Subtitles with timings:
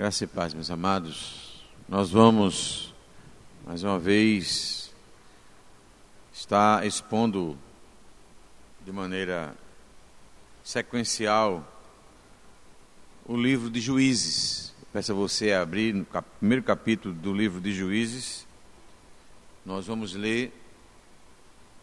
[0.00, 1.62] Graça e paz, meus amados.
[1.86, 2.94] Nós vamos,
[3.66, 4.90] mais uma vez,
[6.32, 7.54] estar expondo
[8.82, 9.54] de maneira
[10.64, 11.70] sequencial
[13.26, 14.74] o livro de Juízes.
[14.90, 18.46] Peço a você a abrir no cap primeiro capítulo do livro de Juízes.
[19.66, 20.50] Nós vamos ler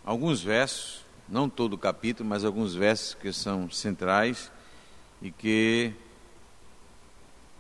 [0.04, 4.52] alguns versos, não todo o capítulo, mas alguns versos que são centrais
[5.22, 5.94] e que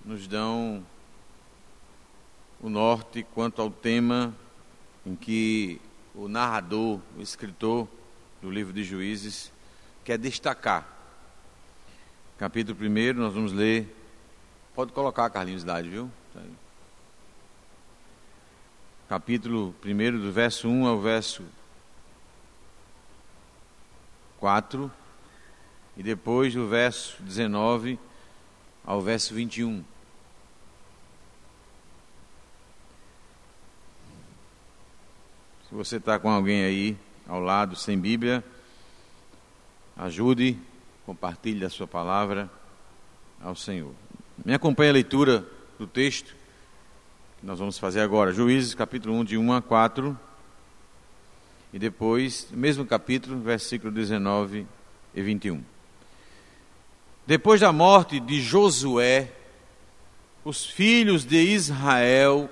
[0.07, 0.85] nos dão
[2.61, 4.33] o norte quanto ao tema
[5.05, 5.81] em que
[6.15, 7.89] o narrador, o escritor
[8.41, 9.51] do livro de Juízes,
[10.05, 10.87] quer destacar.
[12.37, 13.93] Capítulo 1, nós vamos ler.
[14.73, 16.09] Pode colocar, Carlinhos Dade, viu?
[16.33, 16.39] Tá
[19.09, 21.43] Capítulo 1, do verso 1 ao verso
[24.39, 24.89] 4,
[25.97, 27.99] e depois do verso 19
[28.85, 29.83] ao verso 21.
[35.77, 36.97] Você está com alguém aí
[37.27, 38.43] ao lado sem Bíblia,
[39.95, 40.57] ajude,
[41.05, 42.49] compartilhe a sua palavra
[43.39, 43.93] ao Senhor.
[44.43, 45.45] Me acompanhe a leitura
[45.77, 46.35] do texto
[47.39, 48.33] que nós vamos fazer agora.
[48.33, 50.19] Juízes, capítulo 1, de 1 a 4.
[51.71, 54.65] E depois, mesmo capítulo, versículo 19
[55.13, 55.63] e 21.
[57.27, 59.31] Depois da morte de Josué,
[60.43, 62.49] os filhos de Israel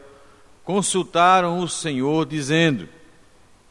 [0.63, 2.87] consultaram o Senhor, dizendo: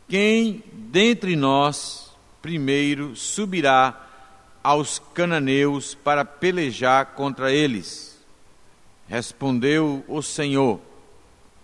[0.08, 4.00] quem dentre nós primeiro subirá
[4.62, 8.22] aos cananeus para pelejar contra eles?
[9.08, 10.80] Respondeu o Senhor: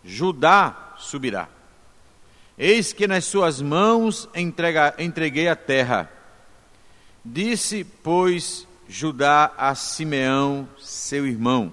[0.04, 1.48] Judá subirá.
[2.58, 6.10] Eis que nas suas mãos entrega, entreguei a terra.
[7.24, 11.72] Disse, pois, Judá a Simeão, seu irmão: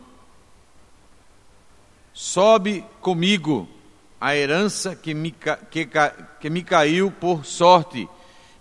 [2.13, 3.67] Sobe comigo
[4.19, 5.33] a herança que me,
[5.69, 5.87] que,
[6.39, 8.07] que me caiu por sorte,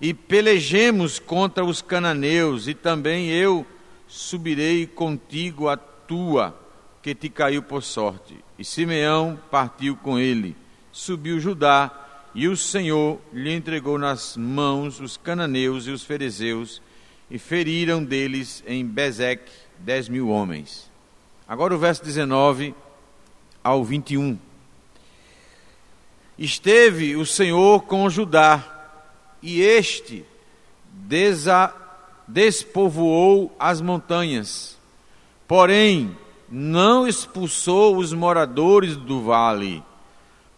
[0.00, 3.66] e pelejemos contra os cananeus, e também eu
[4.06, 6.58] subirei contigo a tua,
[7.02, 8.36] que te caiu por sorte.
[8.58, 10.56] E Simeão partiu com ele.
[10.92, 11.90] Subiu Judá,
[12.34, 16.82] e o Senhor lhe entregou nas mãos os cananeus e os fariseus,
[17.30, 20.90] e feriram deles em Bezeque dez mil homens.
[21.48, 22.74] Agora o verso 19
[23.62, 24.38] ao 21.
[26.38, 28.62] Esteve o Senhor com Judá,
[29.42, 30.24] e este
[30.92, 31.72] desa,
[32.28, 34.76] despovoou as montanhas,
[35.46, 36.16] porém
[36.48, 39.82] não expulsou os moradores do vale,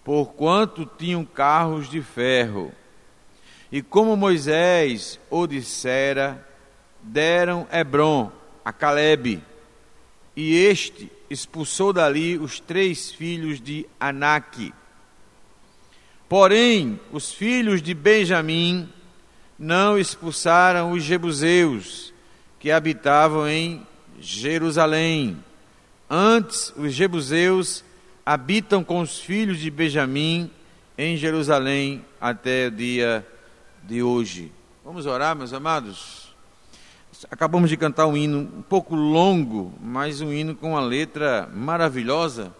[0.02, 2.72] porquanto tinham carros de ferro.
[3.70, 6.44] E como Moisés o dissera,
[7.02, 8.32] deram Hebron
[8.64, 9.42] a Caleb,
[10.34, 14.72] e este expulsou dali os três filhos de Anaque
[16.28, 18.88] Porém, os filhos de Benjamim
[19.58, 22.12] não expulsaram os jebuseus
[22.60, 23.86] que habitavam em
[24.20, 25.42] Jerusalém.
[26.08, 27.82] Antes, os jebuseus
[28.26, 30.50] habitam com os filhos de Benjamim
[30.98, 33.26] em Jerusalém até o dia
[33.82, 34.52] de hoje.
[34.84, 36.28] Vamos orar, meus amados?
[37.30, 42.52] Acabamos de cantar um hino um pouco longo, mas um hino com uma letra maravilhosa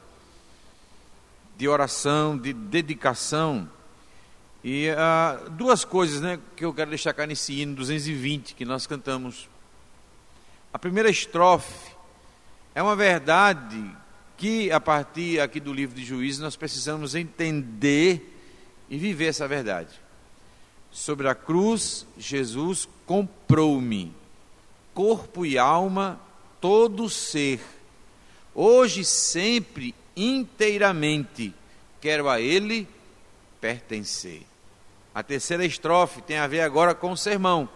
[1.59, 3.69] de oração, de dedicação.
[4.63, 9.49] E uh, duas coisas né, que eu quero destacar nesse hino 220 que nós cantamos.
[10.73, 11.91] A primeira estrofe
[12.77, 13.91] é uma verdade
[14.37, 18.39] que, a partir aqui do livro de Juízes, nós precisamos entender
[18.89, 20.01] e viver essa verdade.
[20.93, 24.15] Sobre a cruz, Jesus comprou-me,
[24.95, 26.21] corpo e alma,
[26.61, 27.61] todo ser,
[28.55, 29.93] hoje, sempre
[30.23, 31.55] inteiramente,
[32.01, 32.89] quero a Ele
[33.61, 34.43] pertencer.
[35.15, 37.69] A terceira estrofe tem a ver agora com o sermão.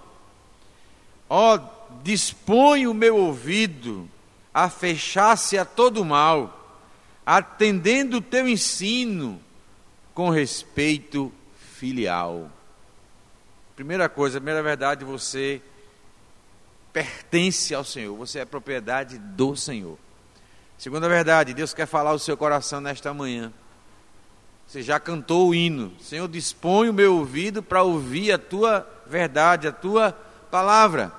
[1.28, 4.08] Ó, oh, dispõe o meu ouvido
[4.53, 6.78] a fechar-se a todo mal,
[7.24, 9.41] atendendo o teu ensino
[10.12, 12.50] com respeito filial.
[13.74, 15.62] Primeira coisa, primeira verdade, você
[16.92, 19.98] pertence ao Senhor, você é propriedade do Senhor.
[20.82, 23.52] Segunda verdade, Deus quer falar o seu coração nesta manhã.
[24.66, 25.92] Você já cantou o hino.
[26.00, 30.10] Senhor, dispõe o meu ouvido para ouvir a tua verdade, a tua
[30.50, 31.12] palavra.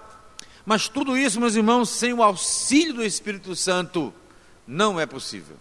[0.65, 4.13] Mas tudo isso, meus irmãos, sem o auxílio do Espírito Santo,
[4.67, 5.55] não é possível.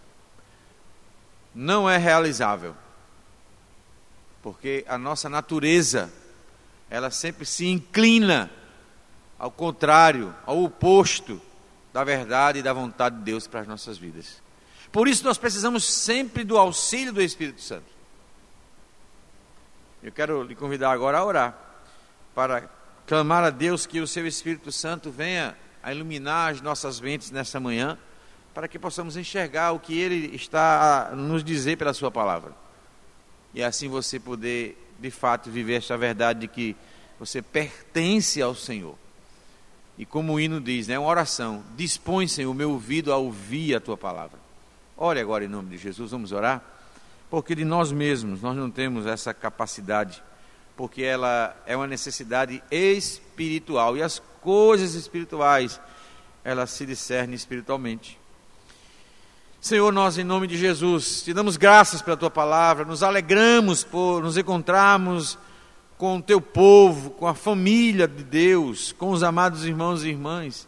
[1.55, 2.75] Não é realizável.
[4.41, 6.11] Porque a nossa natureza,
[6.89, 8.51] ela sempre se inclina
[9.39, 11.41] ao contrário, ao oposto
[11.93, 14.41] da verdade e da vontade de Deus para as nossas vidas.
[14.91, 17.85] Por isso nós precisamos sempre do auxílio do Espírito Santo.
[20.01, 21.57] Eu quero lhe convidar agora a orar,
[22.35, 22.69] para
[23.07, 27.59] clamar a Deus que o seu Espírito Santo venha a iluminar as nossas mentes nesta
[27.59, 27.97] manhã,
[28.53, 32.53] para que possamos enxergar o que Ele está a nos dizer pela Sua palavra.
[33.53, 36.75] E assim você poder, de fato, viver esta verdade de que
[37.19, 38.97] você pertence ao Senhor.
[39.97, 43.75] E como o hino diz, né, uma oração, dispõe, Senhor, o meu ouvido a ouvir
[43.75, 44.39] a Tua palavra.
[44.97, 46.63] Ore agora em nome de Jesus, vamos orar?
[47.29, 50.23] Porque de nós mesmos nós não temos essa capacidade,
[50.75, 55.79] porque ela é uma necessidade espiritual e as coisas espirituais
[56.43, 58.19] elas se discernem espiritualmente.
[59.61, 64.21] Senhor, nós em nome de Jesus te damos graças pela tua palavra, nos alegramos por
[64.21, 65.37] nos encontrarmos
[66.03, 70.67] com o teu povo, com a família de Deus, com os amados irmãos e irmãs.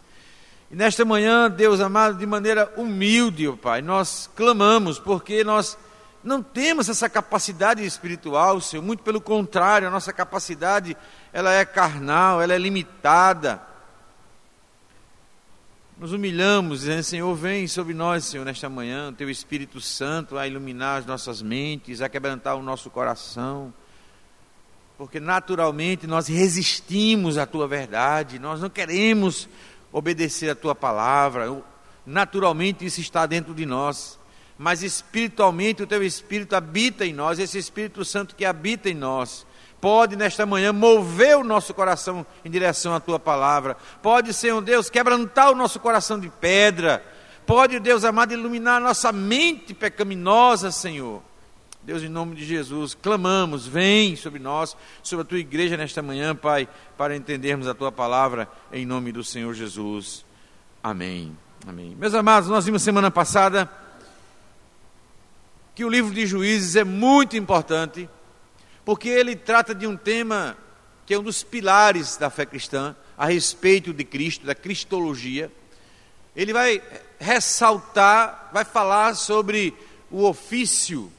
[0.71, 5.77] E nesta manhã, Deus amado, de maneira humilde, oh Pai, nós clamamos porque nós
[6.23, 10.95] não temos essa capacidade espiritual, Senhor, muito pelo contrário, a nossa capacidade,
[11.33, 13.61] ela é carnal, ela é limitada.
[15.97, 20.47] Nos humilhamos, dizendo, Senhor, vem sobre nós, Senhor, nesta manhã, o Teu Espírito Santo a
[20.47, 23.73] iluminar as nossas mentes, a quebrantar o nosso coração,
[24.97, 29.49] porque naturalmente nós resistimos à Tua verdade, nós não queremos
[29.91, 31.63] obedecer a tua palavra.
[32.05, 34.19] Naturalmente isso está dentro de nós,
[34.57, 39.45] mas espiritualmente o teu espírito habita em nós, esse Espírito Santo que habita em nós.
[39.81, 43.77] Pode nesta manhã mover o nosso coração em direção à tua palavra.
[44.01, 47.03] Pode, Senhor Deus, quebrantar o nosso coração de pedra.
[47.45, 51.21] Pode, Deus amado, iluminar a nossa mente pecaminosa, Senhor
[51.85, 56.35] Deus, em nome de Jesus, clamamos, vem sobre nós, sobre a tua igreja nesta manhã,
[56.35, 56.67] Pai,
[56.97, 60.25] para entendermos a tua palavra, em nome do Senhor Jesus.
[60.81, 61.37] Amém.
[61.67, 61.95] Amém.
[61.95, 63.69] Meus amados, nós vimos semana passada
[65.75, 68.09] que o livro de Juízes é muito importante,
[68.83, 70.57] porque ele trata de um tema
[71.05, 75.51] que é um dos pilares da fé cristã, a respeito de Cristo, da cristologia.
[76.35, 76.81] Ele vai
[77.19, 79.71] ressaltar, vai falar sobre
[80.09, 81.11] o ofício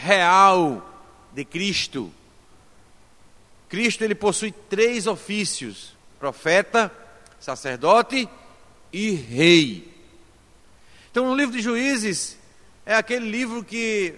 [0.00, 0.86] real
[1.32, 2.12] de Cristo.
[3.68, 6.90] Cristo ele possui três ofícios: profeta,
[7.38, 8.28] sacerdote
[8.92, 9.90] e rei.
[11.10, 12.38] Então, no livro de Juízes
[12.86, 14.14] é aquele livro que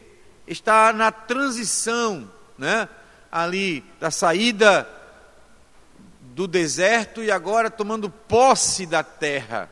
[0.46, 2.88] está na transição, né?
[3.30, 4.88] Ali da saída
[6.20, 9.70] do deserto e agora tomando posse da terra.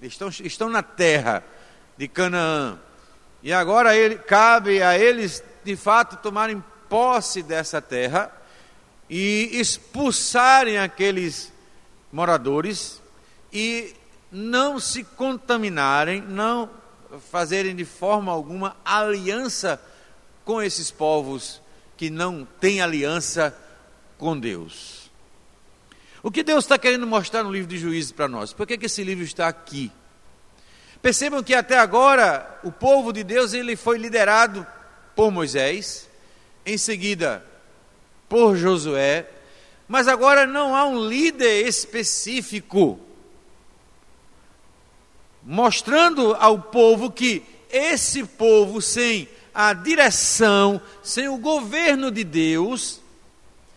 [0.00, 1.42] Estão, estão na terra
[1.96, 2.78] de Canaã.
[3.42, 8.32] E agora ele, cabe a eles, de fato, tomarem posse dessa terra
[9.08, 11.52] e expulsarem aqueles
[12.12, 13.00] moradores
[13.52, 13.94] e
[14.30, 16.70] não se contaminarem, não
[17.30, 19.80] fazerem de forma alguma aliança
[20.44, 21.60] com esses povos
[21.96, 23.56] que não têm aliança
[24.16, 25.10] com Deus.
[26.22, 28.52] O que Deus está querendo mostrar no livro de Juízes para nós?
[28.52, 29.90] Por que, que esse livro está aqui?
[31.00, 34.66] Percebam que até agora o povo de Deus ele foi liderado
[35.18, 36.08] por Moisés,
[36.64, 37.44] em seguida
[38.28, 39.28] por Josué,
[39.88, 43.00] mas agora não há um líder específico
[45.42, 53.00] mostrando ao povo que esse povo sem a direção, sem o governo de Deus,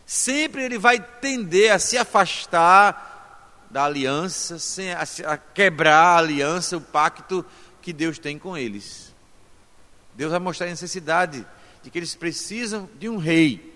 [0.05, 4.57] sempre ele vai tender a se afastar da aliança,
[5.25, 7.43] a quebrar a aliança, o pacto
[7.81, 9.10] que Deus tem com eles.
[10.15, 11.45] Deus vai mostrar a necessidade
[11.83, 13.71] de que eles precisam de um rei.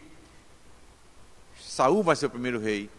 [1.59, 2.89] Saul vai ser o primeiro rei.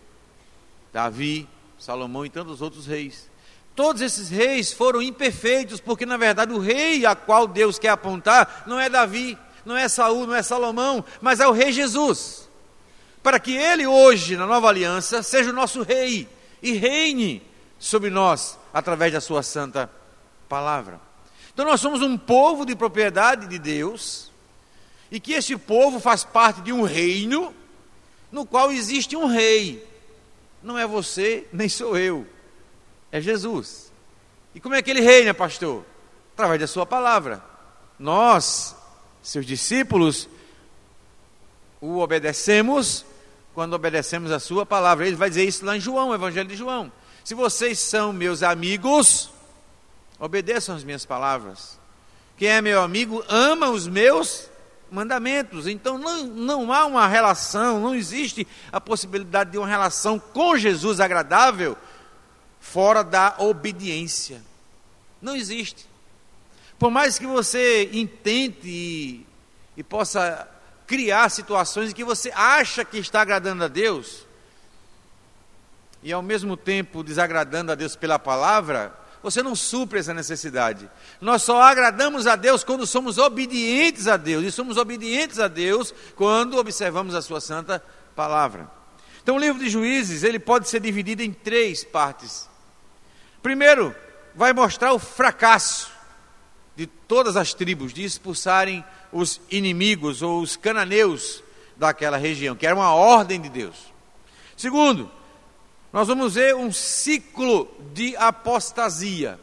[0.93, 3.29] Davi, Salomão e tantos outros reis.
[3.75, 8.65] Todos esses reis foram imperfeitos, porque na verdade o rei a qual Deus quer apontar
[8.67, 12.49] não é Davi, não é Saul, não é Salomão, mas é o rei Jesus.
[13.23, 16.29] Para que ele hoje, na nova aliança, seja o nosso rei
[16.63, 17.43] e reine
[17.79, 19.91] sobre nós através da Sua santa
[20.49, 21.01] palavra.
[21.57, 24.31] Então, nós somos um povo de propriedade de Deus,
[25.11, 27.55] e que esse povo faz parte de um reino
[28.31, 29.83] no qual existe um rei.
[30.63, 32.27] Não é você, nem sou eu,
[33.11, 33.91] é Jesus.
[34.55, 35.83] E como é que ele reina, pastor?
[36.35, 37.43] Através da Sua palavra.
[37.99, 38.77] Nós,
[39.23, 40.29] seus discípulos,
[41.81, 43.07] o obedecemos
[43.55, 45.07] quando obedecemos a sua palavra.
[45.07, 46.93] Ele vai dizer isso lá em João, Evangelho de João.
[47.25, 49.31] Se vocês são meus amigos,
[50.19, 51.79] obedeçam as minhas palavras.
[52.37, 54.51] Quem é meu amigo ama os meus
[54.91, 55.67] mandamentos.
[55.67, 61.01] Então não, não há uma relação, não existe a possibilidade de uma relação com Jesus
[61.01, 61.77] agradável
[62.61, 64.43] fora da obediência.
[65.21, 65.89] Não existe.
[66.79, 69.27] Por mais que você intente e,
[69.77, 70.49] e possa
[70.87, 74.27] criar situações em que você acha que está agradando a Deus,
[76.03, 78.97] e ao mesmo tempo desagradando a Deus pela palavra,
[79.27, 80.89] você não supre essa necessidade.
[81.21, 85.93] Nós só agradamos a Deus quando somos obedientes a Deus, e somos obedientes a Deus
[86.15, 87.83] quando observamos a sua santa
[88.15, 88.71] palavra.
[89.21, 92.49] Então o livro de Juízes, ele pode ser dividido em três partes.
[93.43, 93.93] Primeiro,
[94.33, 95.91] vai mostrar o fracasso
[96.77, 101.43] de todas as tribos de expulsarem os inimigos ou os cananeus
[101.77, 103.93] daquela região, que era uma ordem de Deus.
[104.57, 105.11] Segundo,
[105.97, 109.41] nós vamos ver um ciclo de apostasia.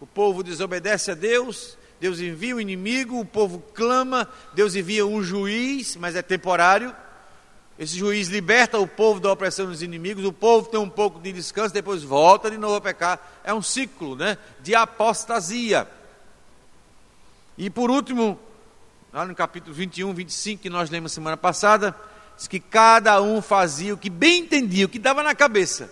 [0.00, 5.22] O povo desobedece a Deus, Deus envia o inimigo, o povo clama, Deus envia um
[5.22, 6.92] juiz, mas é temporário.
[7.78, 11.30] Esse juiz liberta o povo da opressão dos inimigos, o povo tem um pouco de
[11.32, 13.40] descanso, depois volta de novo a pecar.
[13.44, 15.86] É um ciclo né, de apostasia.
[17.56, 18.36] E por último,
[19.12, 21.94] lá no capítulo 21, 25, que nós lemos semana passada,
[22.36, 25.90] diz que cada um fazia o que bem entendia, o que dava na cabeça,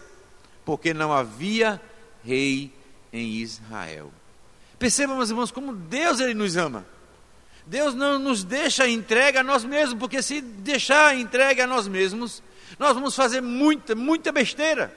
[0.64, 1.80] porque não havia
[2.24, 2.72] rei
[3.12, 4.12] em Israel.
[4.78, 6.86] Percebam, meus irmãos, como Deus ele nos ama.
[7.66, 12.42] Deus não nos deixa entregue a nós mesmos, porque se deixar entregue a nós mesmos,
[12.78, 14.96] nós vamos fazer muita, muita besteira.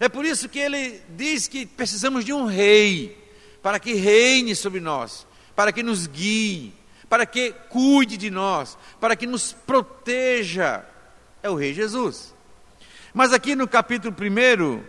[0.00, 3.16] É por isso que ele diz que precisamos de um rei,
[3.62, 5.26] para que reine sobre nós
[5.58, 6.72] para que nos guie,
[7.08, 10.84] para que cuide de nós, para que nos proteja.
[11.42, 12.34] É o Rei Jesus.
[13.14, 14.82] Mas aqui no capítulo 1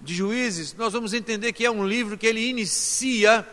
[0.00, 3.46] de Juízes, nós vamos entender que é um livro que ele inicia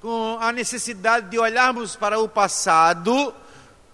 [0.00, 3.34] com a necessidade de olharmos para o passado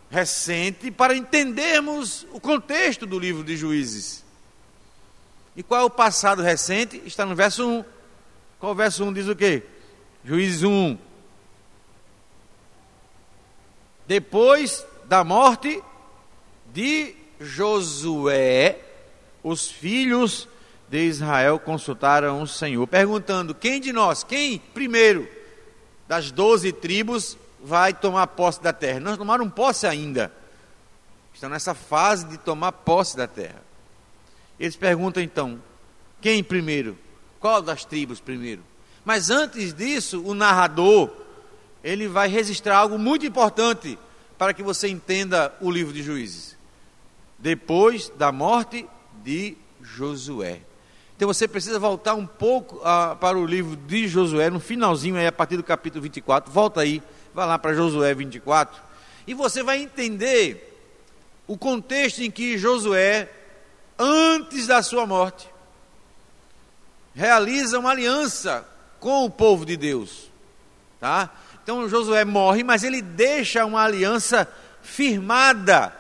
[0.08, 4.25] recente para entendermos o contexto do livro de Juízes.
[5.56, 7.02] E qual é o passado recente?
[7.04, 7.85] Está no verso 1.
[8.61, 9.62] Qual o verso 1 diz o quê?
[10.25, 10.99] Juízes 1.
[14.07, 15.83] Depois da morte
[16.73, 18.79] de Josué,
[19.43, 20.49] os filhos
[20.89, 25.29] de Israel consultaram o Senhor, perguntando: quem de nós, quem primeiro
[26.07, 29.01] das doze tribos vai tomar posse da terra?
[29.01, 30.33] Não tomaram posse ainda,
[31.35, 33.63] estão nessa fase de tomar posse da terra.
[34.59, 35.61] Eles perguntam então:
[36.21, 36.97] quem primeiro?
[37.41, 38.63] Qual das tribos primeiro?
[39.05, 41.11] Mas antes disso, o narrador
[41.87, 43.97] ele vai registrar algo muito importante
[44.37, 46.57] para que você entenda o livro de Juízes.
[47.38, 48.85] Depois da morte
[49.23, 50.62] de Josué.
[51.14, 55.28] Então você precisa voltar um pouco uh, para o livro de Josué, no finalzinho, aí,
[55.28, 56.50] a partir do capítulo 24.
[56.50, 57.00] Volta aí,
[57.33, 58.83] vai lá para Josué 24.
[59.25, 60.76] E você vai entender
[61.47, 63.31] o contexto em que Josué,
[63.97, 65.49] antes da sua morte,
[67.14, 68.66] realiza uma aliança
[68.99, 70.33] com o povo de Deus.
[70.99, 71.31] Tá?
[71.66, 74.49] Então Josué morre, mas ele deixa uma aliança
[74.82, 75.92] firmada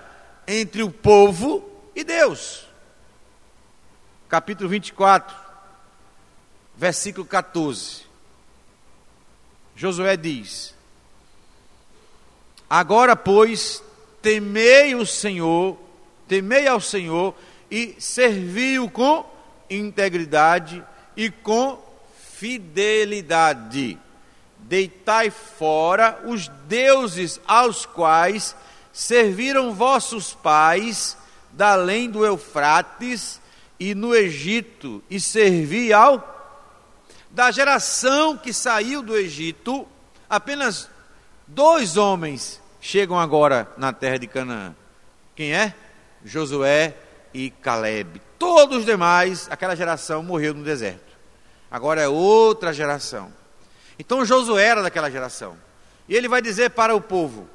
[0.46, 2.68] entre o povo e Deus.
[4.28, 5.36] Capítulo 24,
[6.76, 8.04] versículo 14.
[9.74, 10.72] Josué diz:
[12.70, 13.82] Agora, pois,
[14.22, 15.76] temei o Senhor,
[16.28, 17.34] temei ao Senhor
[17.68, 19.28] e servi-o com
[19.68, 20.80] integridade
[21.16, 21.82] e com
[22.38, 23.98] fidelidade
[24.68, 28.54] deitai fora os deuses aos quais
[28.92, 31.16] serviram vossos pais
[31.52, 33.40] da além do Eufrates
[33.78, 36.34] e no Egito, e servi ao
[37.30, 39.86] da geração que saiu do Egito,
[40.28, 40.88] apenas
[41.46, 44.74] dois homens chegam agora na terra de Canaã.
[45.34, 45.74] Quem é?
[46.24, 46.96] Josué
[47.34, 48.22] e Caleb.
[48.38, 51.14] Todos os demais, aquela geração morreu no deserto.
[51.70, 53.30] Agora é outra geração.
[53.98, 55.56] Então Josué era daquela geração.
[56.08, 57.48] E ele vai dizer para o povo,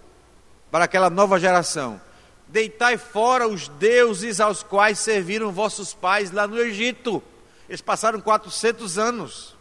[0.69, 2.01] para aquela nova geração:
[2.47, 7.23] Deitai fora os deuses aos quais serviram vossos pais lá no Egito.
[7.69, 9.55] Eles passaram 400 anos.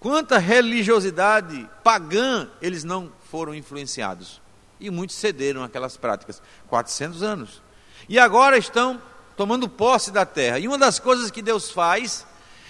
[0.00, 4.42] Quanta religiosidade pagã eles não foram influenciados.
[4.80, 6.42] E muitos cederam aquelas práticas.
[6.68, 7.62] 400 anos.
[8.08, 9.00] E agora estão
[9.36, 10.58] tomando posse da terra.
[10.58, 12.26] E uma das coisas que Deus faz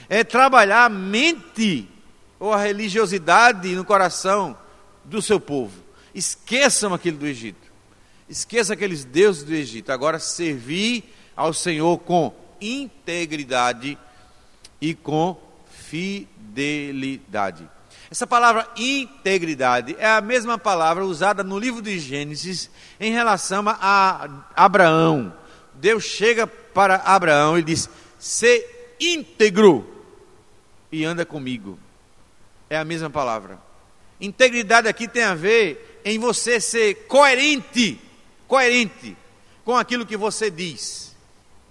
[0.08, 1.88] é trabalhar a mente
[2.38, 4.56] ou a religiosidade no coração
[5.04, 5.82] do seu povo.
[6.14, 7.72] Esqueçam aquilo do Egito.
[8.28, 9.92] Esqueça aqueles deuses do Egito.
[9.92, 11.04] Agora servir
[11.36, 13.98] ao Senhor com integridade
[14.80, 15.36] e com
[15.68, 17.68] fidelidade.
[18.10, 22.70] Essa palavra integridade é a mesma palavra usada no livro de Gênesis
[23.00, 25.34] em relação a Abraão.
[25.74, 28.64] Deus chega para Abraão e diz: "Se
[29.00, 29.93] íntegro
[30.94, 31.76] e anda comigo.
[32.70, 33.58] É a mesma palavra.
[34.20, 38.00] Integridade aqui tem a ver em você ser coerente,
[38.46, 39.16] coerente
[39.64, 41.16] com aquilo que você diz,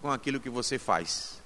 [0.02, 1.42] com aquilo que você faz.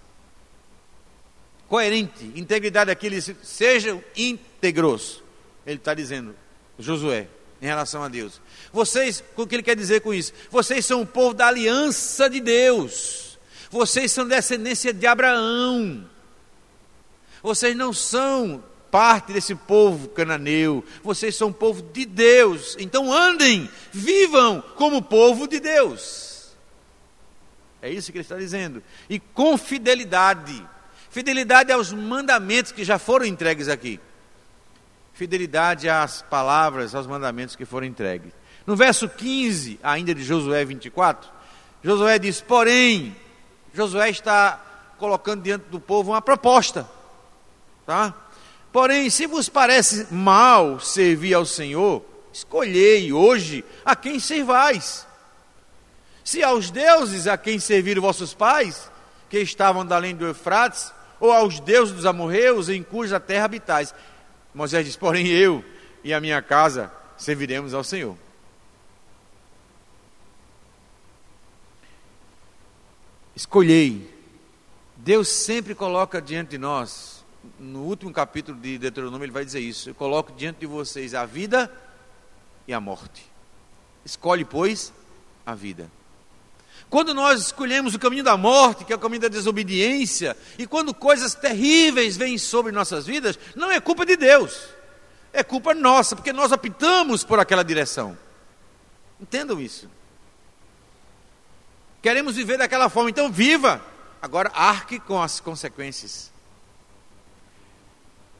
[1.67, 5.22] Coerente, integridade aqui, ele sejam íntegros.
[5.63, 6.36] Ele está dizendo,
[6.79, 7.27] Josué,
[7.62, 8.41] em relação a Deus.
[8.74, 10.34] Vocês, o que ele quer dizer com isso?
[10.50, 13.38] Vocês são o povo da aliança de Deus.
[13.69, 16.10] Vocês são descendência de Abraão.
[17.41, 20.84] Vocês não são parte desse povo cananeu.
[21.03, 22.75] Vocês são povo de Deus.
[22.79, 26.56] Então andem, vivam como povo de Deus.
[27.82, 28.82] É isso que ele está dizendo.
[29.10, 30.65] E com fidelidade.
[31.10, 34.00] Fidelidade aos mandamentos que já foram entregues aqui
[35.17, 38.32] fidelidade às palavras, aos mandamentos que foram entregues.
[38.67, 41.27] No verso 15, ainda de Josué 24,
[41.84, 43.15] Josué diz: Porém,
[43.74, 44.62] Josué está
[45.00, 46.88] colocando diante do povo uma proposta,
[47.88, 48.13] tá?
[48.72, 52.03] Porém, se vos parece mal servir ao Senhor,
[52.34, 55.08] escolhei hoje a quem servais.
[56.24, 58.91] Se aos deuses a quem serviram vossos pais,
[59.29, 63.96] que estavam além do Eufrates, ou aos deuses dos amorreus em cuja terra habitais.
[64.53, 65.63] Moisés diz: Porém, eu
[66.03, 68.15] e a minha casa serviremos ao Senhor.
[73.36, 74.15] Escolhei.
[74.96, 77.16] Deus sempre coloca diante de nós,
[77.60, 81.26] no último capítulo de Deuteronômio, ele vai dizer isso: Eu coloco diante de vocês a
[81.26, 81.72] vida
[82.68, 83.26] e a morte.
[84.06, 84.94] Escolhe, pois,
[85.46, 85.92] a vida.
[86.90, 90.94] Quando nós escolhemos o caminho da morte, que é o caminho da desobediência, e quando
[90.94, 94.70] coisas terríveis vêm sobre nossas vidas, não é culpa de Deus,
[95.34, 98.18] é culpa nossa, porque nós optamos por aquela direção.
[99.20, 99.90] Entendam isso.
[102.02, 103.84] Queremos viver daquela forma, então viva,
[104.22, 106.32] agora arque com as consequências.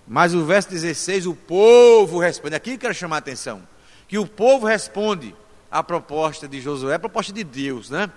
[0.08, 3.62] Mas o verso 16, o povo responde, aqui eu quero chamar a atenção,
[4.08, 5.36] que o povo responde
[5.70, 8.10] à proposta de Josué, a proposta de Deus, né?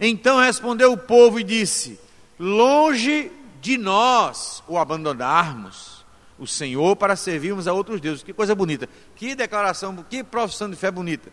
[0.00, 1.98] Então respondeu o povo e disse:
[2.38, 6.04] Longe de nós o abandonarmos
[6.38, 8.22] o Senhor para servirmos a outros deuses.
[8.22, 11.30] Que coisa bonita, que declaração, que profissão de fé bonita.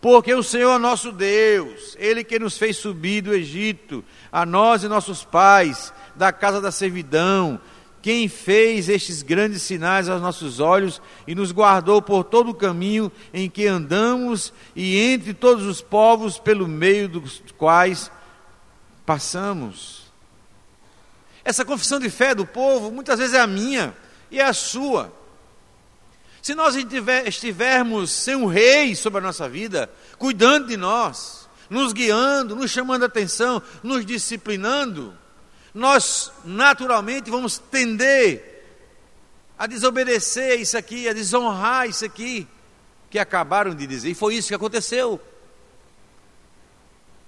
[0.00, 4.82] Porque o Senhor é nosso Deus, Ele que nos fez subir do Egito, a nós
[4.82, 7.60] e nossos pais, da casa da servidão,
[8.02, 13.12] quem fez estes grandes sinais aos nossos olhos e nos guardou por todo o caminho
[13.32, 18.10] em que andamos e entre todos os povos pelo meio dos quais
[19.04, 20.10] passamos.
[21.44, 23.94] Essa confissão de fé do povo muitas vezes é a minha
[24.30, 25.12] e é a sua.
[26.40, 32.56] Se nós estivermos sem um rei sobre a nossa vida, cuidando de nós, nos guiando,
[32.56, 35.14] nos chamando a atenção, nos disciplinando,
[35.74, 38.50] nós naturalmente vamos tender
[39.58, 42.48] a desobedecer isso aqui, a desonrar isso aqui,
[43.10, 45.20] que acabaram de dizer, e foi isso que aconteceu.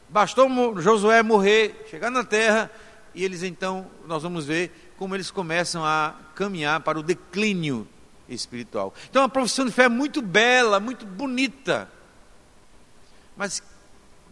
[0.08, 2.70] Bastou Josué morrer, chegar na terra,
[3.14, 7.86] e eles então, nós vamos ver como eles começam a caminhar para o declínio
[8.28, 8.94] espiritual.
[9.10, 11.90] Então, a profissão de fé é muito bela, muito bonita,
[13.36, 13.62] mas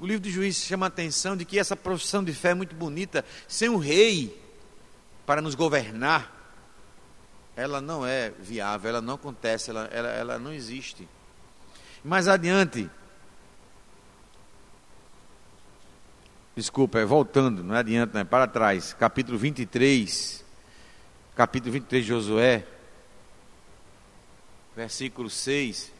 [0.01, 2.75] o livro de Juízes chama a atenção de que essa profissão de fé é muito
[2.75, 4.35] bonita, sem um rei
[5.27, 6.39] para nos governar,
[7.55, 11.07] ela não é viável, ela não acontece, ela, ela, ela não existe.
[12.03, 12.89] Mais adiante,
[16.57, 20.43] desculpa, é voltando, não é adiante, não é para trás, capítulo 23,
[21.37, 22.67] capítulo 23 de Josué,
[24.75, 26.00] versículo 6.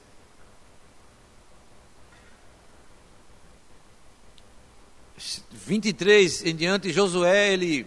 [5.53, 7.87] 23 em diante, Josué ele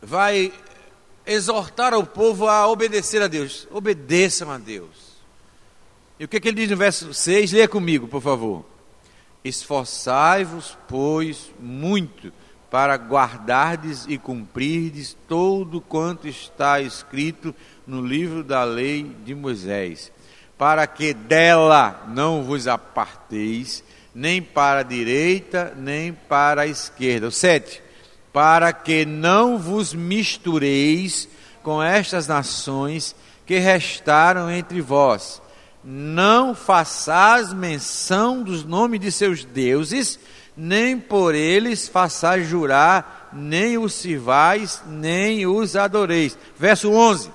[0.00, 0.52] vai
[1.26, 3.68] exortar o povo a obedecer a Deus.
[3.70, 5.12] Obedeçam a Deus.
[6.18, 7.52] E o que, que ele diz no verso 6?
[7.52, 8.64] Leia comigo, por favor.
[9.44, 12.32] Esforçai-vos, pois, muito
[12.72, 17.54] para guardardes e cumprirdes todo quanto está escrito
[17.86, 20.10] no livro da lei de Moisés,
[20.56, 27.28] para que dela não vos aparteis, nem para a direita, nem para a esquerda.
[27.28, 27.82] O sete,
[28.32, 31.28] para que não vos mistureis
[31.62, 33.14] com estas nações
[33.46, 35.40] que restaram entre vós.
[35.84, 40.18] Não façais menção dos nomes de seus deuses,
[40.56, 46.38] nem por eles façais jurar, nem os sirvais, nem os adoreis.
[46.56, 47.30] Verso 11.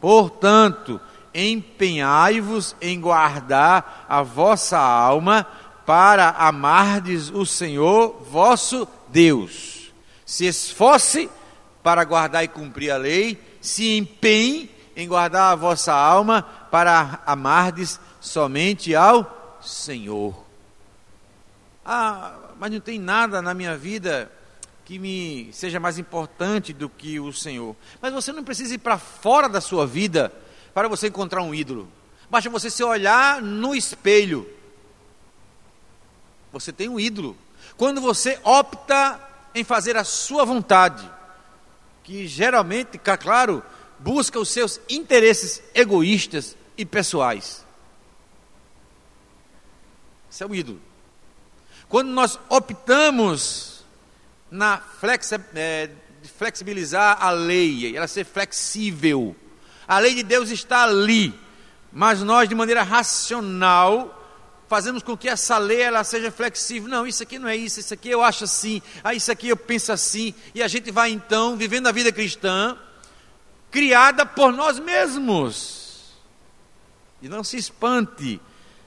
[0.00, 1.00] Portanto,
[1.34, 5.46] empenhai-vos em guardar a vossa alma,
[5.90, 9.92] para amardes o Senhor vosso Deus.
[10.24, 11.28] Se esforce
[11.82, 17.98] para guardar e cumprir a lei, se empenhe em guardar a vossa alma para amardes
[18.20, 20.32] somente ao Senhor.
[21.84, 24.30] Ah, mas não tem nada na minha vida
[24.84, 27.74] que me seja mais importante do que o Senhor.
[28.00, 30.32] Mas você não precisa ir para fora da sua vida
[30.72, 31.88] para você encontrar um ídolo.
[32.30, 34.59] Basta você se olhar no espelho.
[36.52, 37.36] Você tem um ídolo.
[37.76, 39.20] Quando você opta
[39.54, 41.08] em fazer a sua vontade,
[42.02, 43.62] que geralmente, claro,
[43.98, 47.64] busca os seus interesses egoístas e pessoais.
[50.30, 50.80] Isso é o ídolo.
[51.88, 53.84] Quando nós optamos
[54.50, 55.90] na flexi é,
[56.38, 59.34] flexibilizar a lei, ela ser flexível,
[59.86, 61.34] a lei de Deus está ali,
[61.92, 64.19] mas nós, de maneira racional,
[64.70, 66.88] fazemos com que essa lei ela seja flexível.
[66.88, 69.56] Não, isso aqui não é isso, isso aqui eu acho assim, ah, isso aqui eu
[69.56, 72.78] penso assim, e a gente vai então vivendo a vida cristã
[73.68, 76.14] criada por nós mesmos.
[77.20, 78.40] E não se espante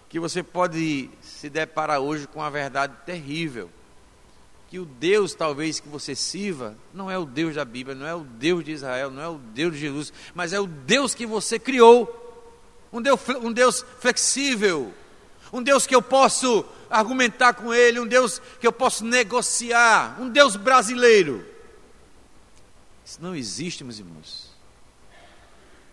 [0.08, 3.70] que você pode se deparar hoje com uma verdade terrível.
[4.70, 8.16] Que o Deus, talvez, que você sirva, não é o Deus da Bíblia, não é
[8.16, 11.26] o Deus de Israel, não é o Deus de Jesus, mas é o Deus que
[11.26, 12.22] você criou.
[12.92, 14.94] Um Deus, um Deus flexível,
[15.54, 20.28] um Deus que eu posso argumentar com Ele, um Deus que eu posso negociar, um
[20.28, 21.46] Deus brasileiro.
[23.06, 24.52] Isso não existe, meus irmãos.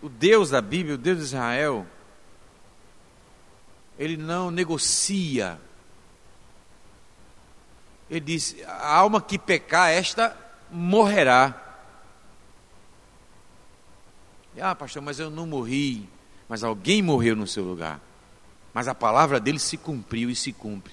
[0.01, 1.87] O Deus da Bíblia, o Deus de Israel,
[3.99, 5.61] ele não negocia.
[8.09, 10.35] Ele diz: a alma que pecar, esta
[10.70, 11.66] morrerá.
[14.59, 16.09] Ah, pastor, mas eu não morri.
[16.49, 18.01] Mas alguém morreu no seu lugar
[18.72, 20.92] mas a palavra dele se cumpriu e se cumpre.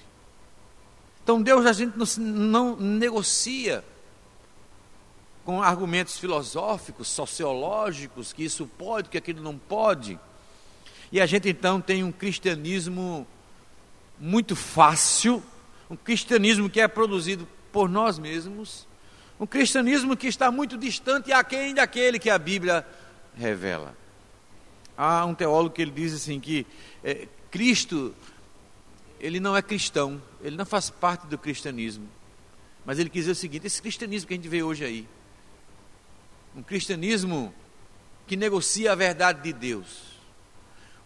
[1.22, 3.84] Então Deus a gente não, não negocia
[5.44, 10.18] com argumentos filosóficos, sociológicos, que isso pode, que aquilo não pode.
[11.10, 13.26] E a gente então tem um cristianismo
[14.18, 15.42] muito fácil,
[15.88, 18.86] um cristianismo que é produzido por nós mesmos,
[19.40, 22.86] um cristianismo que está muito distante aquém daquele que a Bíblia
[23.34, 23.96] revela.
[24.96, 26.66] Há um teólogo que ele diz assim que
[27.04, 28.14] é, Cristo,
[29.20, 32.08] ele não é cristão, ele não faz parte do cristianismo.
[32.84, 35.08] Mas ele quis dizer o seguinte: esse cristianismo que a gente vê hoje aí,
[36.56, 37.54] um cristianismo
[38.26, 39.86] que negocia a verdade de Deus,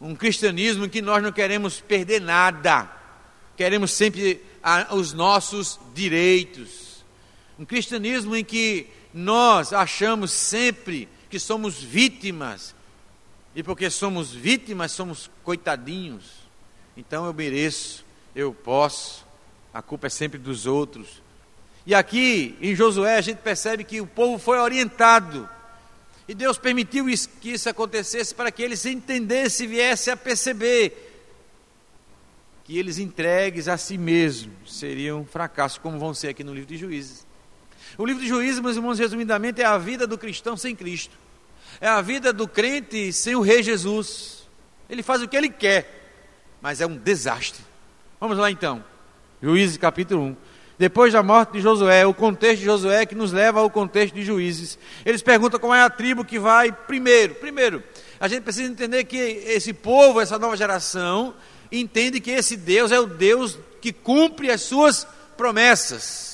[0.00, 2.90] um cristianismo em que nós não queremos perder nada,
[3.56, 4.42] queremos sempre
[4.90, 7.04] os nossos direitos,
[7.58, 12.74] um cristianismo em que nós achamos sempre que somos vítimas
[13.54, 16.42] e porque somos vítimas, somos coitadinhos.
[16.96, 19.26] Então eu mereço, eu posso.
[19.72, 21.22] A culpa é sempre dos outros.
[21.86, 25.48] E aqui em Josué a gente percebe que o povo foi orientado.
[26.26, 27.04] E Deus permitiu
[27.40, 31.10] que isso acontecesse para que eles entendessem e viessem a perceber
[32.64, 36.68] que eles entregues a si mesmos seriam um fracasso, como vão ser aqui no livro
[36.68, 37.26] de Juízes.
[37.98, 41.18] O livro de Juízes, meus irmãos, resumidamente, é a vida do cristão sem Cristo
[41.80, 44.48] é a vida do crente sem o Rei Jesus.
[44.88, 46.12] Ele faz o que ele quer,
[46.60, 47.64] mas é um desastre.
[48.20, 48.84] Vamos lá então,
[49.42, 50.36] Juízes capítulo 1.
[50.78, 54.22] Depois da morte de Josué, o contexto de Josué que nos leva ao contexto de
[54.22, 54.78] Juízes.
[55.04, 57.34] Eles perguntam qual é a tribo que vai primeiro.
[57.36, 57.82] Primeiro,
[58.18, 61.34] a gente precisa entender que esse povo, essa nova geração,
[61.70, 65.06] entende que esse Deus é o Deus que cumpre as suas
[65.36, 66.31] promessas.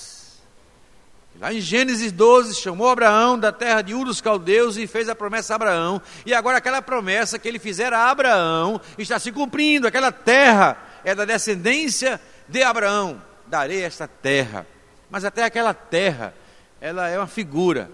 [1.41, 5.15] Lá em Gênesis 12, chamou Abraão da terra de Ur dos Caldeus e fez a
[5.15, 6.03] promessa a Abraão.
[6.27, 9.87] E agora aquela promessa que ele fizera a Abraão está se cumprindo.
[9.87, 13.23] Aquela terra é da descendência de Abraão.
[13.47, 14.67] Darei esta terra.
[15.09, 16.35] Mas até aquela terra,
[16.81, 17.89] ela é uma figura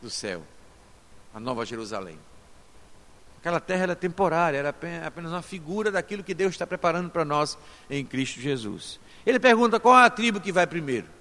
[0.00, 0.42] do céu.
[1.34, 2.18] A Nova Jerusalém.
[3.38, 4.74] Aquela terra é temporária, era
[5.06, 7.56] apenas uma figura daquilo que Deus está preparando para nós
[7.88, 8.98] em Cristo Jesus.
[9.26, 11.19] Ele pergunta qual é a tribo que vai primeiro.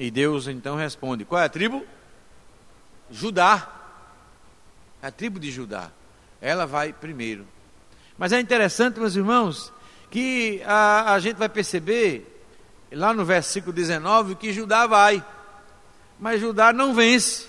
[0.00, 1.84] E Deus então responde: qual é a tribo?
[3.10, 3.68] Judá.
[5.02, 5.90] A tribo de Judá.
[6.40, 7.46] Ela vai primeiro.
[8.16, 9.70] Mas é interessante, meus irmãos,
[10.10, 12.42] que a, a gente vai perceber,
[12.90, 15.22] lá no versículo 19, que Judá vai.
[16.18, 17.46] Mas Judá não vence.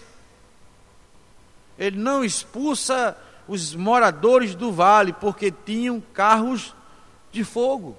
[1.79, 6.75] Ele não expulsa os moradores do vale, porque tinham carros
[7.31, 7.97] de fogo.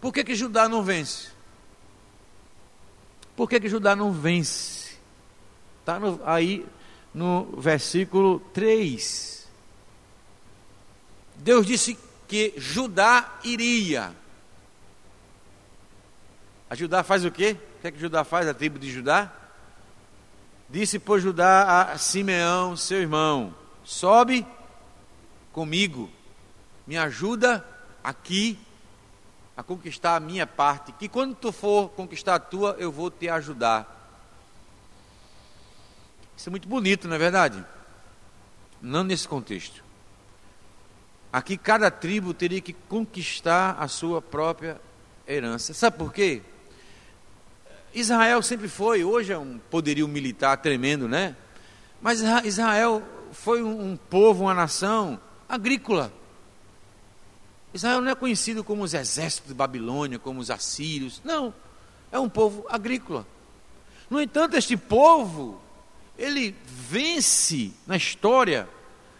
[0.00, 1.36] Por que, que Judá não vence?
[3.38, 4.98] Por que, que Judá não vence?
[5.78, 6.66] Está aí
[7.14, 9.48] no versículo 3.
[11.36, 11.96] Deus disse
[12.26, 14.12] que Judá iria.
[16.68, 17.56] A Judá faz o quê?
[17.76, 19.32] O que é que Judá faz, a tribo de Judá?
[20.68, 24.44] Disse por Judá a Simeão, seu irmão: sobe
[25.52, 26.10] comigo,
[26.84, 27.64] me ajuda
[28.02, 28.58] aqui
[29.58, 33.28] a conquistar a minha parte, que quando tu for conquistar a tua, eu vou te
[33.28, 33.92] ajudar.
[36.36, 37.66] Isso é muito bonito, não é verdade?
[38.80, 39.82] Não nesse contexto.
[41.32, 44.80] Aqui cada tribo teria que conquistar a sua própria
[45.26, 45.74] herança.
[45.74, 46.40] Sabe por quê?
[47.92, 51.34] Israel sempre foi, hoje é um poderio militar tremendo, né?
[52.00, 56.12] Mas Israel foi um, povo, uma nação agrícola.
[57.72, 61.20] Israel não é conhecido como os exércitos de Babilônia, como os assírios.
[61.24, 61.52] Não,
[62.10, 63.26] é um povo agrícola.
[64.08, 65.60] No entanto, este povo,
[66.16, 68.68] ele vence na história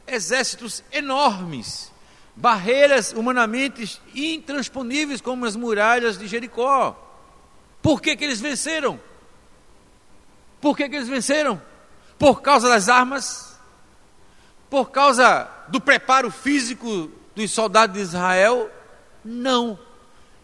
[0.07, 1.93] exércitos enormes,
[2.35, 6.97] barreiras humanamente intransponíveis, como as muralhas de Jericó.
[7.83, 8.99] Por que, que eles venceram?
[10.61, 11.61] Por que, que eles venceram?
[12.19, 13.59] Por causa das armas?
[14.71, 18.71] Por causa do preparo físico dos soldados de Israel?
[19.25, 19.79] Não.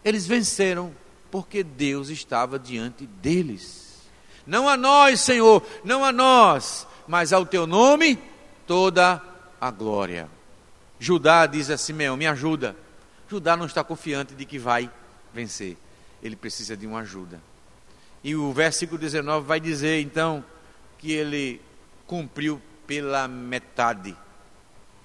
[0.04, 0.94] Eles venceram
[1.30, 4.02] porque Deus estava diante deles.
[4.46, 8.18] Não a nós, Senhor, não a nós, mas ao teu nome
[8.66, 9.20] toda
[9.60, 10.28] a glória.
[10.98, 12.76] Judá diz a Simeão: Me ajuda.
[13.28, 14.90] Judá não está confiante de que vai
[15.32, 15.76] vencer
[16.24, 17.38] ele precisa de uma ajuda.
[18.24, 20.42] E o versículo 19 vai dizer então
[20.98, 21.60] que ele
[22.06, 24.16] cumpriu pela metade,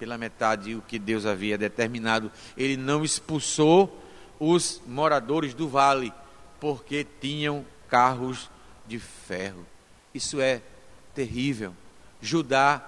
[0.00, 2.32] pela metade o que Deus havia determinado.
[2.56, 4.02] Ele não expulsou
[4.40, 6.10] os moradores do vale,
[6.58, 8.50] porque tinham carros
[8.88, 9.66] de ferro.
[10.14, 10.62] Isso é
[11.14, 11.74] terrível.
[12.22, 12.82] Judá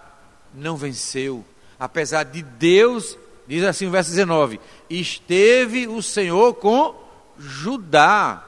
[0.54, 1.44] não venceu,
[1.78, 6.94] apesar de Deus, diz assim o verso 19: esteve o Senhor com
[7.38, 8.42] Judá,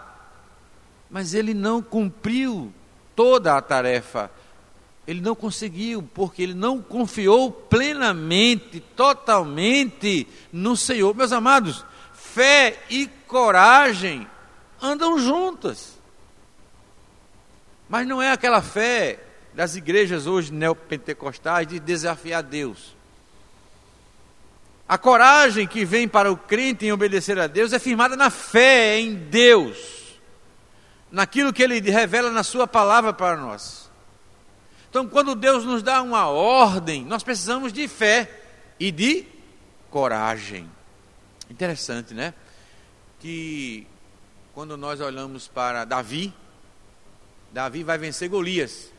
[1.10, 2.72] mas ele não cumpriu
[3.14, 4.30] toda a tarefa.
[5.06, 11.14] Ele não conseguiu, porque ele não confiou plenamente, totalmente no Senhor.
[11.14, 14.26] Meus amados, fé e coragem
[14.80, 15.98] andam juntas.
[17.88, 19.20] Mas não é aquela fé
[19.52, 22.94] das igrejas hoje neopentecostais de desafiar Deus.
[24.88, 28.98] A coragem que vem para o crente em obedecer a Deus é firmada na fé
[28.98, 30.18] em Deus,
[31.10, 33.90] naquilo que Ele revela na Sua palavra para nós.
[34.94, 38.30] Então, quando Deus nos dá uma ordem, nós precisamos de fé
[38.78, 39.26] e de
[39.90, 40.70] coragem.
[41.50, 42.32] Interessante, né?
[43.18, 43.88] Que
[44.54, 46.32] quando nós olhamos para Davi,
[47.52, 48.92] Davi vai vencer Golias.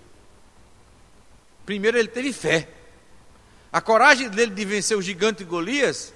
[1.65, 2.67] Primeiro ele teve fé.
[3.71, 6.13] A coragem dele de vencer o gigante Golias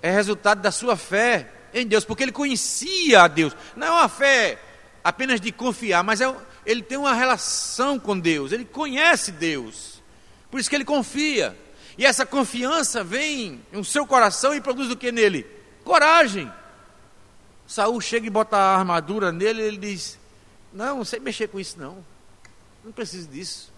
[0.00, 3.54] é resultado da sua fé em Deus, porque ele conhecia a Deus.
[3.76, 4.58] Não é uma fé
[5.04, 10.02] apenas de confiar, mas é, ele tem uma relação com Deus, ele conhece Deus.
[10.50, 11.56] Por isso que ele confia.
[11.96, 15.46] E essa confiança vem no seu coração e produz o que nele?
[15.84, 16.50] Coragem.
[17.66, 20.18] Saul chega e bota a armadura nele, e ele diz:
[20.72, 22.04] Não, não sei mexer com isso, não.
[22.84, 23.72] Não preciso disso.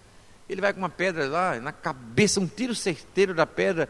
[0.49, 3.89] Ele vai com uma pedra lá, na cabeça, um tiro certeiro da pedra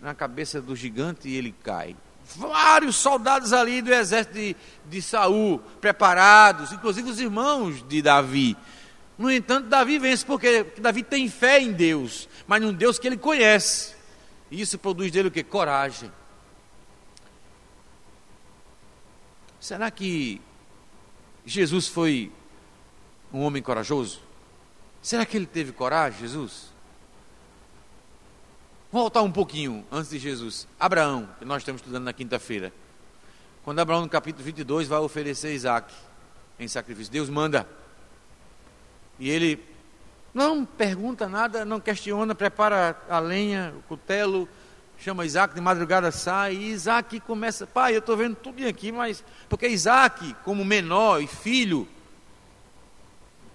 [0.00, 1.96] na cabeça do gigante e ele cai.
[2.36, 8.56] Vários soldados ali do exército de, de Saul, preparados, inclusive os irmãos de Davi.
[9.18, 13.16] No entanto, Davi vence porque Davi tem fé em Deus, mas num Deus que ele
[13.16, 13.94] conhece.
[14.50, 15.42] E isso produz dele o que?
[15.42, 16.10] Coragem.
[19.60, 20.40] Será que
[21.46, 22.32] Jesus foi
[23.32, 24.20] um homem corajoso?
[25.00, 26.71] Será que ele teve coragem, Jesus?
[28.92, 30.68] Voltar um pouquinho antes de Jesus.
[30.78, 32.70] Abraão, que nós estamos estudando na quinta-feira.
[33.64, 35.90] Quando Abraão, no capítulo 22, vai oferecer Isaac
[36.60, 37.66] em sacrifício, Deus manda.
[39.18, 39.64] E ele
[40.34, 44.46] não pergunta nada, não questiona, prepara a lenha, o cutelo,
[44.98, 49.24] chama Isaac, de madrugada sai, e Isaac começa, pai, eu estou vendo tudo aqui, mas.
[49.48, 51.88] Porque Isaac, como menor e filho,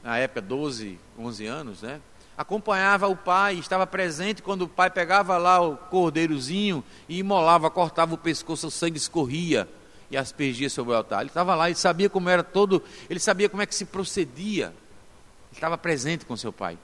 [0.04, 2.02] na época 12, 11 anos, né?
[2.38, 8.14] Acompanhava o pai, estava presente quando o pai pegava lá o cordeirozinho e imolava, cortava
[8.14, 9.68] o pescoço, o sangue escorria
[10.12, 11.22] e aspergia sobre o altar.
[11.22, 14.68] Ele estava lá, ele sabia como era todo, ele sabia como é que se procedia.
[14.68, 16.78] Ele estava presente com seu pai.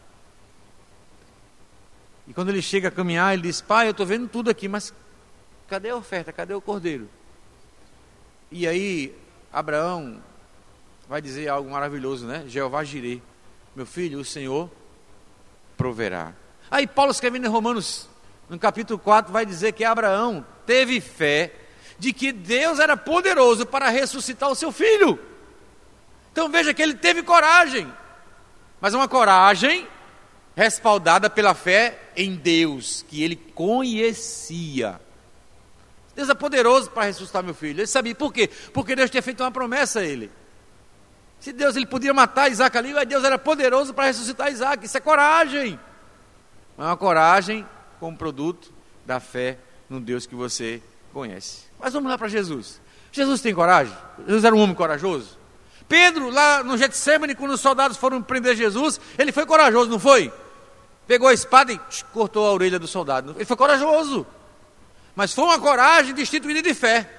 [2.28, 4.92] E quando ele chega a caminhar, ele diz: Pai, eu estou vendo tudo aqui, mas
[5.68, 6.34] cadê a oferta?
[6.34, 7.08] Cadê o cordeiro?
[8.52, 9.16] E aí,
[9.52, 10.20] Abraão
[11.08, 12.44] vai dizer algo maravilhoso, né?
[12.48, 13.22] Jeová Jireh,
[13.76, 14.70] meu filho, o Senhor
[15.78, 16.34] proverá.
[16.70, 18.10] Aí Paulo escrevendo em Romanos,
[18.50, 21.54] no capítulo 4, vai dizer que Abraão teve fé
[22.00, 25.20] de que Deus era poderoso para ressuscitar o seu filho.
[26.32, 27.92] Então veja que ele teve coragem,
[28.82, 29.88] mas uma coragem
[30.56, 35.00] respaldada pela fé em Deus, que ele conhecia.
[36.16, 37.80] Deus é poderoso para ressuscitar meu filho.
[37.80, 38.50] Ele sabia por quê?
[38.72, 40.32] Porque Deus tinha feito uma promessa a ele.
[41.44, 44.86] Se Deus ele podia matar Isaac ali, mas Deus era poderoso para ressuscitar Isaac.
[44.86, 45.78] Isso é coragem.
[46.78, 47.68] É uma coragem
[48.00, 48.72] como produto
[49.06, 49.58] da fé
[49.90, 51.64] no Deus que você conhece.
[51.78, 52.80] Mas vamos lá para Jesus.
[53.12, 53.94] Jesus tem coragem?
[54.20, 55.38] Jesus era um homem corajoso?
[55.86, 60.32] Pedro, lá no Getsemane, quando os soldados foram prender Jesus, ele foi corajoso, não foi?
[61.06, 61.80] Pegou a espada e
[62.14, 63.36] cortou a orelha do soldado.
[63.36, 64.26] Ele foi corajoso.
[65.14, 67.10] Mas foi uma coragem destituída de fé.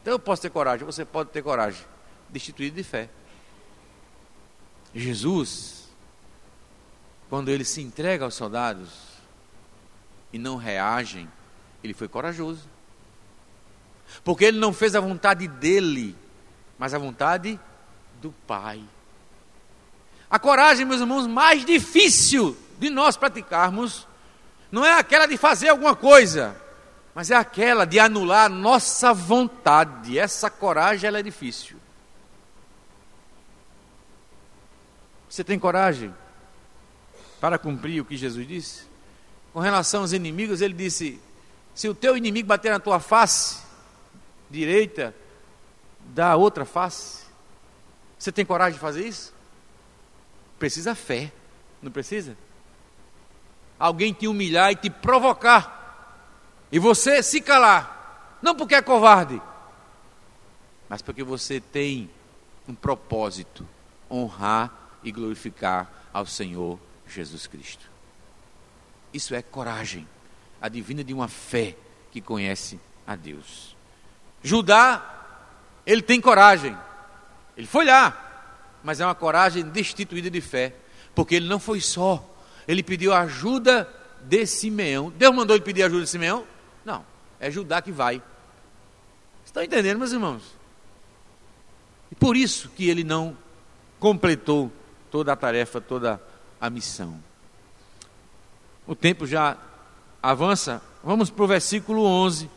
[0.00, 1.84] Então eu posso ter coragem, você pode ter coragem,
[2.30, 3.08] destituída de fé.
[4.94, 5.88] Jesus,
[7.28, 8.88] quando ele se entrega aos soldados
[10.32, 11.28] e não reagem,
[11.82, 12.68] ele foi corajoso.
[14.24, 16.16] Porque ele não fez a vontade dele,
[16.78, 17.58] mas a vontade
[18.20, 18.82] do Pai.
[20.28, 24.06] A coragem, meus irmãos, mais difícil de nós praticarmos
[24.70, 26.56] não é aquela de fazer alguma coisa,
[27.14, 30.18] mas é aquela de anular nossa vontade.
[30.18, 31.79] Essa coragem ela é difícil.
[35.30, 36.12] Você tem coragem
[37.40, 38.82] para cumprir o que Jesus disse?
[39.52, 41.20] Com relação aos inimigos, ele disse:
[41.72, 43.62] se o teu inimigo bater na tua face
[44.50, 45.14] direita,
[46.06, 47.26] dá outra face.
[48.18, 49.32] Você tem coragem de fazer isso?
[50.58, 51.32] Precisa fé,
[51.80, 52.36] não precisa?
[53.78, 55.78] Alguém te humilhar e te provocar
[56.72, 59.40] e você se calar, não porque é covarde,
[60.88, 62.10] mas porque você tem
[62.66, 63.66] um propósito:
[64.10, 67.90] honrar e glorificar ao Senhor Jesus Cristo.
[69.12, 70.06] Isso é coragem,
[70.60, 71.76] a divina de uma fé
[72.10, 73.76] que conhece a Deus.
[74.42, 75.04] Judá,
[75.84, 76.76] ele tem coragem,
[77.56, 80.74] ele foi lá, mas é uma coragem destituída de fé,
[81.14, 82.24] porque ele não foi só,
[82.66, 83.88] ele pediu ajuda
[84.22, 85.10] de Simeão.
[85.10, 86.46] Deus mandou ele pedir ajuda de Simeão?
[86.84, 87.04] Não,
[87.38, 88.22] é Judá que vai.
[89.44, 90.42] Estão entendendo, meus irmãos?
[92.10, 93.36] E por isso que ele não
[93.98, 94.70] completou
[95.10, 96.20] toda a tarefa, toda
[96.60, 97.20] a missão.
[98.86, 99.56] O tempo já
[100.22, 100.82] avança.
[101.02, 102.50] Vamos para o versículo 11.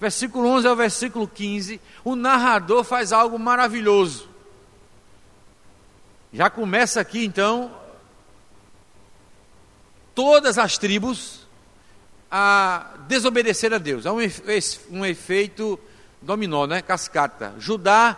[0.00, 1.80] Versículo 11 ao versículo 15.
[2.04, 4.28] O narrador faz algo maravilhoso.
[6.32, 7.70] Já começa aqui então.
[10.14, 11.46] Todas as tribos
[12.30, 14.06] a desobedecer a Deus.
[14.06, 14.18] Há um,
[14.90, 15.78] um efeito
[16.22, 16.80] dominó, né?
[16.80, 17.54] cascata.
[17.58, 18.16] Judá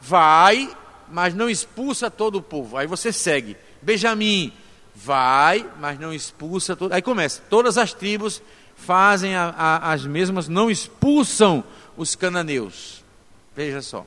[0.00, 0.76] vai,
[1.10, 2.76] mas não expulsa todo o povo.
[2.76, 3.56] Aí você segue.
[3.82, 4.52] Benjamim
[4.94, 6.92] vai, mas não expulsa todo.
[6.92, 7.42] Aí começa.
[7.48, 8.42] Todas as tribos
[8.76, 11.64] fazem a, a, as mesmas, não expulsam
[11.96, 13.04] os cananeus.
[13.54, 14.06] Veja só.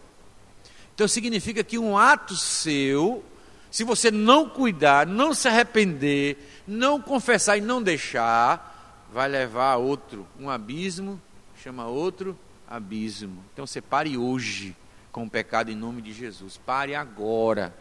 [0.94, 3.24] Então significa que um ato seu,
[3.70, 9.78] se você não cuidar, não se arrepender, não confessar e não deixar, vai levar a
[9.78, 11.22] outro, um abismo,
[11.62, 13.44] chama outro abismo.
[13.54, 14.76] Então você pare hoje
[15.17, 16.58] com o pecado em nome de Jesus.
[16.63, 17.73] Pare agora.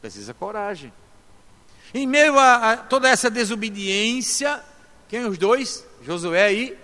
[0.00, 0.92] Precisa coragem.
[1.92, 4.62] Em meio a, a toda essa desobediência,
[5.08, 5.84] quem os dois?
[6.04, 6.78] Josué e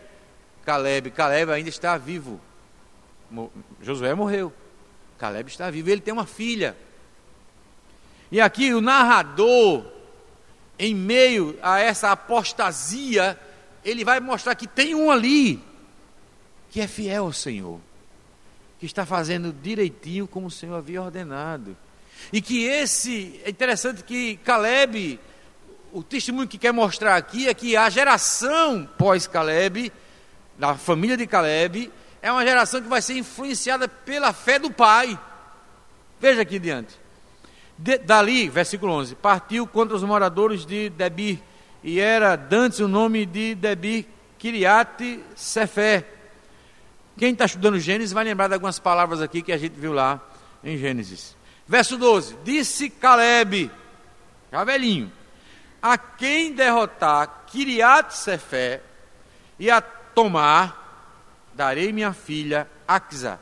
[0.64, 1.12] Caleb.
[1.12, 2.40] Caleb ainda está vivo.
[3.30, 4.52] Mo, Josué morreu.
[5.16, 5.90] Caleb está vivo.
[5.90, 6.76] Ele tem uma filha.
[8.32, 9.86] E aqui o narrador
[10.76, 13.38] em meio a essa apostasia,
[13.84, 15.62] ele vai mostrar que tem um ali
[16.68, 17.80] que é fiel ao Senhor,
[18.78, 21.76] que está fazendo direitinho como o Senhor havia ordenado.
[22.32, 25.18] E que esse, é interessante que Caleb,
[25.92, 29.92] o testemunho que quer mostrar aqui é que a geração pós-Caleb,
[30.58, 35.18] da família de Caleb, é uma geração que vai ser influenciada pela fé do pai.
[36.20, 36.98] Veja aqui diante.
[37.78, 41.40] De, dali, versículo 11: Partiu contra os moradores de Debir,
[41.84, 44.06] e era dantes o nome de Debir
[44.38, 46.15] Kiriate Sefé.
[47.18, 50.20] Quem está estudando Gênesis vai lembrar de algumas palavras aqui que a gente viu lá
[50.62, 51.34] em Gênesis.
[51.66, 53.70] Verso 12: Disse Caleb,
[54.52, 55.10] já velhinho,
[55.80, 58.82] a quem derrotar Kiriat Sefé
[59.58, 61.14] e a tomar,
[61.54, 63.40] darei minha filha Axa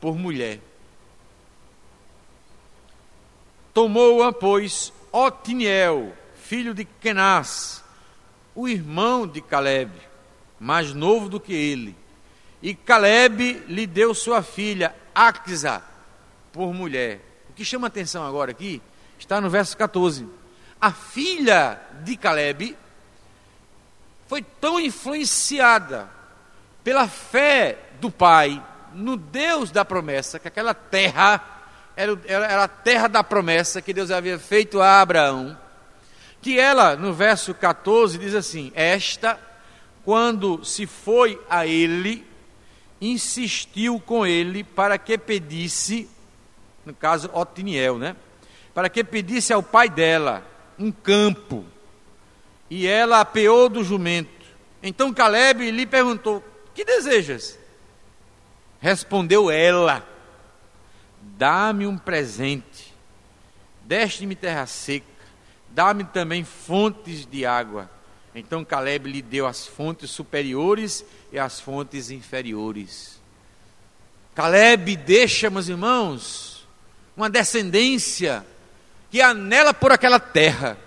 [0.00, 0.60] por mulher.
[3.72, 7.82] Tomou-a, pois, Otiniel, filho de Kenaz,
[8.54, 9.92] o irmão de Caleb,
[10.58, 12.01] mais novo do que ele.
[12.62, 15.82] E Caleb lhe deu sua filha, Axa,
[16.52, 17.20] por mulher.
[17.50, 18.80] O que chama atenção agora aqui
[19.18, 20.28] está no verso 14.
[20.80, 22.76] A filha de Caleb
[24.28, 26.08] foi tão influenciada
[26.84, 28.62] pela fé do pai
[28.94, 31.52] no Deus da promessa que aquela terra
[31.96, 35.58] era, era a terra da promessa que Deus havia feito a Abraão,
[36.40, 39.38] Que ela, no verso 14, diz assim: Esta,
[40.04, 42.26] quando se foi a ele,
[43.02, 46.08] insistiu com ele para que pedisse,
[46.86, 48.14] no caso Otiniel, né?
[48.72, 50.46] Para que pedisse ao pai dela
[50.78, 51.64] um campo.
[52.70, 54.30] E ela apeou do jumento.
[54.80, 56.42] Então Caleb lhe perguntou:
[56.72, 57.58] Que desejas?
[58.80, 60.06] Respondeu ela:
[61.20, 62.94] Dá-me um presente.
[63.82, 65.06] Deste-me terra seca.
[65.70, 67.90] Dá-me também fontes de água.
[68.34, 73.20] Então Caleb lhe deu as fontes superiores e as fontes inferiores.
[74.34, 76.66] Caleb deixa, meus irmãos,
[77.16, 78.46] uma descendência
[79.10, 80.78] que anela por aquela terra,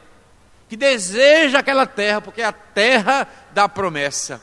[0.68, 4.42] que deseja aquela terra, porque é a terra da promessa,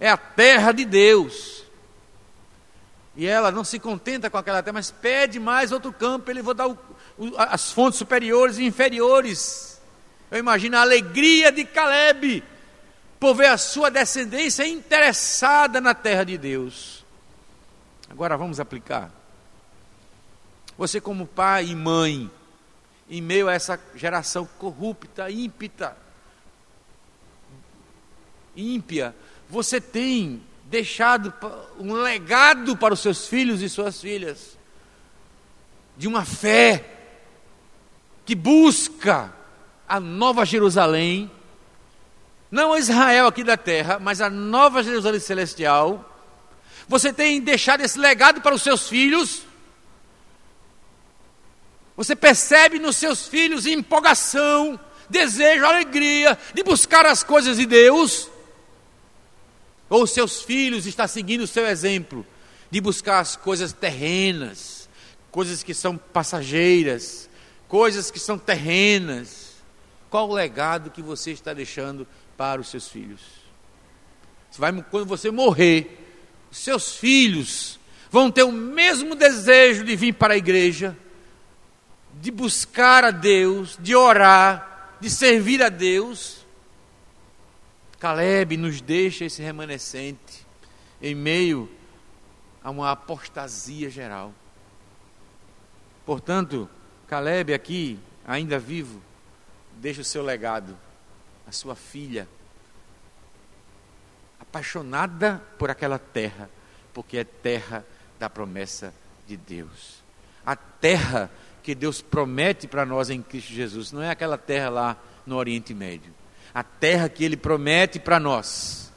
[0.00, 1.64] é a terra de Deus.
[3.14, 6.54] E ela não se contenta com aquela terra, mas pede mais outro campo, ele vai
[6.54, 6.76] dar o,
[7.38, 9.65] as fontes superiores e inferiores.
[10.30, 12.42] Eu imagino a alegria de Caleb
[13.18, 17.04] por ver a sua descendência interessada na terra de Deus.
[18.10, 19.10] Agora vamos aplicar.
[20.76, 22.30] Você, como pai e mãe,
[23.08, 25.96] em meio a essa geração corrupta, ímpita,
[28.54, 29.14] ímpia,
[29.48, 31.32] você tem deixado
[31.78, 34.58] um legado para os seus filhos e suas filhas
[35.96, 36.84] de uma fé
[38.24, 39.32] que busca
[39.88, 41.30] a nova Jerusalém,
[42.50, 46.12] não Israel aqui da terra, mas a nova Jerusalém celestial.
[46.88, 49.42] Você tem deixado esse legado para os seus filhos.
[51.96, 54.78] Você percebe nos seus filhos empolgação,
[55.08, 58.30] desejo, alegria de buscar as coisas de Deus.
[59.88, 62.26] Ou seus filhos estão seguindo o seu exemplo
[62.70, 64.88] de buscar as coisas terrenas,
[65.30, 67.28] coisas que são passageiras,
[67.68, 69.45] coisas que são terrenas.
[70.16, 72.06] Qual o legado que você está deixando
[72.38, 73.20] para os seus filhos.
[74.50, 76.08] Você vai, quando você morrer,
[76.50, 77.78] seus filhos
[78.10, 80.96] vão ter o mesmo desejo de vir para a igreja,
[82.14, 86.46] de buscar a Deus, de orar, de servir a Deus.
[88.00, 90.46] Caleb nos deixa esse remanescente
[91.02, 91.70] em meio
[92.64, 94.32] a uma apostasia geral.
[96.06, 96.66] Portanto,
[97.06, 99.04] Caleb aqui, ainda vivo,
[99.76, 100.76] deixa o seu legado
[101.46, 102.28] a sua filha,
[104.40, 106.50] apaixonada por aquela terra,
[106.92, 107.86] porque é terra
[108.18, 108.92] da promessa
[109.26, 110.02] de Deus.
[110.44, 111.30] A terra
[111.62, 115.72] que Deus promete para nós em Cristo Jesus, não é aquela terra lá no Oriente
[115.72, 116.12] Médio.
[116.52, 118.92] A terra que Ele promete para nós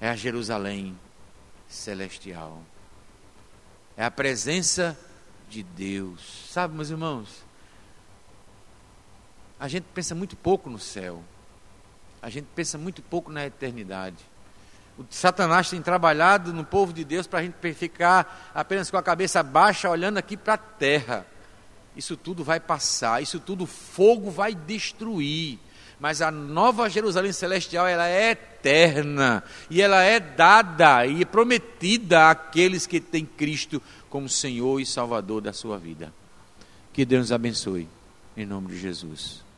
[0.00, 0.98] é a Jerusalém
[1.68, 2.62] celestial.
[3.96, 4.98] É a presença
[5.48, 6.48] de Deus.
[6.50, 7.49] Sabe, meus irmãos?
[9.60, 11.22] A gente pensa muito pouco no céu.
[12.22, 14.16] A gente pensa muito pouco na eternidade.
[14.98, 19.02] O Satanás tem trabalhado no povo de Deus para a gente ficar apenas com a
[19.02, 21.26] cabeça baixa, olhando aqui para a terra.
[21.94, 25.58] Isso tudo vai passar, isso tudo fogo vai destruir.
[25.98, 29.44] Mas a nova Jerusalém celestial, ela é eterna.
[29.68, 35.52] E ela é dada e prometida àqueles que têm Cristo como Senhor e Salvador da
[35.52, 36.12] sua vida.
[36.94, 37.86] Que Deus nos abençoe.
[38.34, 39.49] Em nome de Jesus.